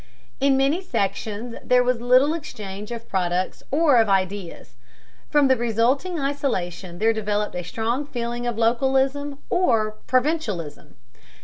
In 0.39 0.57
many 0.57 0.81
sections 0.81 1.57
there 1.63 1.83
was 1.83 2.01
little 2.01 2.33
exchange 2.33 2.91
of 2.91 3.07
products 3.07 3.61
or 3.69 3.97
of 3.97 4.09
ideas. 4.09 4.73
From 5.29 5.47
the 5.47 5.55
resulting 5.55 6.19
isolation 6.19 6.97
there 6.97 7.13
developed 7.13 7.53
a 7.53 7.61
strong 7.63 8.07
feeling 8.07 8.47
of 8.47 8.57
localism 8.57 9.37
or 9.51 9.97
provincialism. 10.07 10.95